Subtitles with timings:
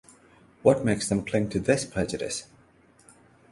[0.63, 2.47] What makes them cling to this prejudice?